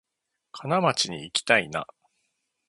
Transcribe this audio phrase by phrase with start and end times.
[0.51, 1.85] 金町にいきたいな